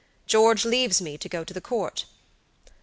[0.25, 2.05] George leaves me to go to the Court."